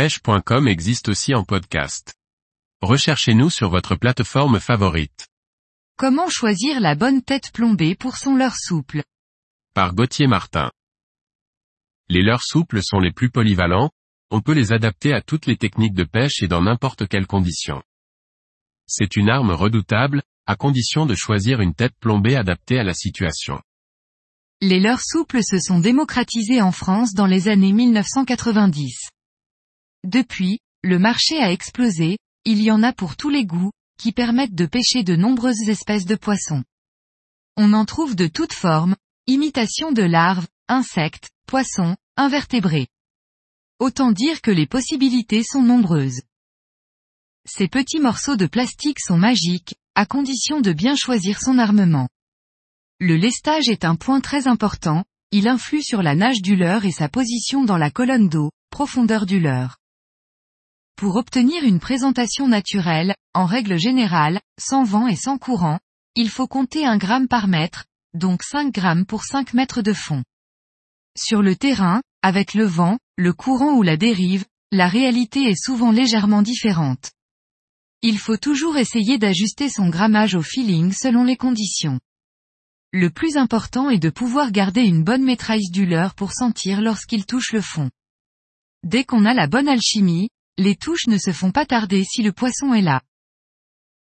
[0.00, 2.14] pêche.com existe aussi en podcast.
[2.80, 5.28] Recherchez-nous sur votre plateforme favorite.
[5.98, 9.02] Comment choisir la bonne tête plombée pour son leurre souple?
[9.74, 10.70] Par Gauthier Martin.
[12.08, 13.90] Les leurres souples sont les plus polyvalents,
[14.30, 17.82] on peut les adapter à toutes les techniques de pêche et dans n'importe quelle condition.
[18.86, 23.60] C'est une arme redoutable, à condition de choisir une tête plombée adaptée à la situation.
[24.62, 29.10] Les leurres souples se sont démocratisés en France dans les années 1990.
[30.04, 34.54] Depuis, le marché a explosé, il y en a pour tous les goûts, qui permettent
[34.54, 36.64] de pêcher de nombreuses espèces de poissons.
[37.56, 38.96] On en trouve de toutes formes,
[39.26, 42.88] imitation de larves, insectes, poissons, invertébrés.
[43.78, 46.22] Autant dire que les possibilités sont nombreuses.
[47.46, 52.08] Ces petits morceaux de plastique sont magiques, à condition de bien choisir son armement.
[53.00, 56.90] Le lestage est un point très important, il influe sur la nage du leurre et
[56.90, 59.79] sa position dans la colonne d'eau, profondeur du leurre.
[61.00, 65.78] Pour obtenir une présentation naturelle, en règle générale, sans vent et sans courant,
[66.14, 70.22] il faut compter 1 gramme par mètre, donc 5 grammes pour 5 mètres de fond.
[71.16, 75.90] Sur le terrain, avec le vent, le courant ou la dérive, la réalité est souvent
[75.90, 77.12] légèrement différente.
[78.02, 81.98] Il faut toujours essayer d'ajuster son grammage au feeling selon les conditions.
[82.92, 87.24] Le plus important est de pouvoir garder une bonne maîtrise du leurre pour sentir lorsqu'il
[87.24, 87.88] touche le fond.
[88.84, 90.28] Dès qu'on a la bonne alchimie,
[90.58, 93.02] les touches ne se font pas tarder si le poisson est là.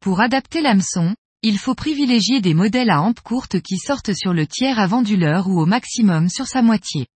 [0.00, 4.46] Pour adapter l'hameçon, il faut privilégier des modèles à hampe courte qui sortent sur le
[4.46, 7.06] tiers avant du leurre ou au maximum sur sa moitié.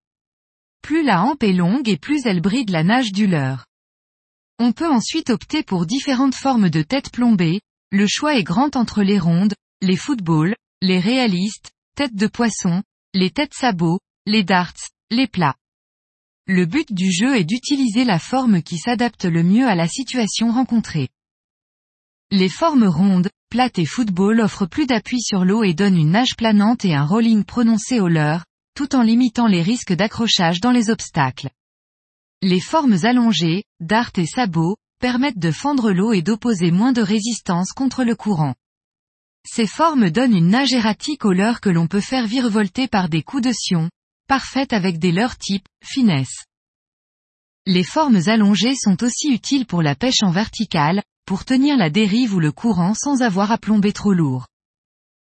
[0.82, 3.66] Plus la hampe est longue et plus elle bride la nage du leurre.
[4.58, 9.02] On peut ensuite opter pour différentes formes de têtes plombées, le choix est grand entre
[9.02, 12.82] les rondes, les footballs, les réalistes, têtes de poisson,
[13.14, 14.72] les têtes sabots, les darts,
[15.10, 15.56] les plats.
[16.48, 20.50] Le but du jeu est d'utiliser la forme qui s'adapte le mieux à la situation
[20.50, 21.08] rencontrée.
[22.32, 26.34] Les formes rondes, plates et football offrent plus d'appui sur l'eau et donnent une nage
[26.36, 28.44] planante et un rolling prononcé au leurre,
[28.74, 31.48] tout en limitant les risques d'accrochage dans les obstacles.
[32.40, 37.70] Les formes allongées, dart et sabots, permettent de fendre l'eau et d'opposer moins de résistance
[37.70, 38.56] contre le courant.
[39.46, 43.22] Ces formes donnent une nage erratique au leurre que l'on peut faire virevolter par des
[43.22, 43.90] coups de sion,
[44.32, 46.46] parfaite avec des leurres type, finesse.
[47.66, 52.34] Les formes allongées sont aussi utiles pour la pêche en verticale, pour tenir la dérive
[52.34, 54.46] ou le courant sans avoir à plomber trop lourd.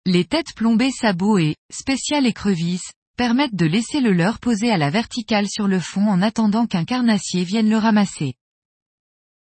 [0.06, 4.90] Les têtes plombées sabots et, spéciales écrevisses, permettent de laisser le leurre posé à la
[4.90, 8.34] verticale sur le fond en attendant qu'un carnassier vienne le ramasser.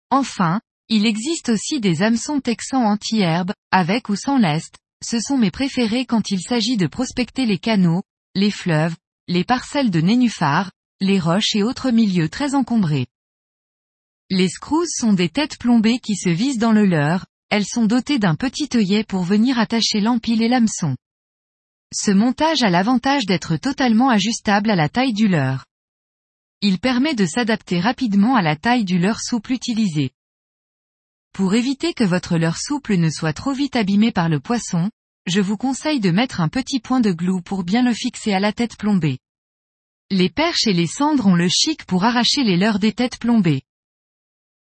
[0.09, 5.52] Enfin, il existe aussi des hameçons texans anti-herbe, avec ou sans lest, ce sont mes
[5.52, 8.02] préférés quand il s'agit de prospecter les canaux,
[8.34, 8.96] les fleuves,
[9.28, 13.08] les parcelles de nénuphars, les roches et autres milieux très encombrés.
[14.30, 18.20] Les screws sont des têtes plombées qui se visent dans le leurre, elles sont dotées
[18.20, 20.96] d'un petit œillet pour venir attacher l'empile et l'hameçon.
[21.94, 25.66] Ce montage a l'avantage d'être totalement ajustable à la taille du leurre.
[26.62, 30.12] Il permet de s'adapter rapidement à la taille du leurre souple utilisé.
[31.34, 34.90] Pour éviter que votre leurre souple ne soit trop vite abîmé par le poisson,
[35.26, 38.40] je vous conseille de mettre un petit point de glue pour bien le fixer à
[38.40, 39.20] la tête plombée.
[40.10, 43.64] Les perches et les cendres ont le chic pour arracher les leurres des têtes plombées.